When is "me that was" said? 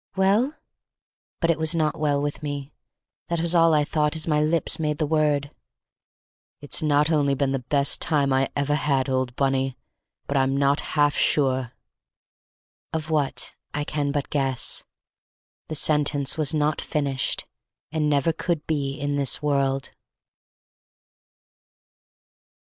2.41-3.53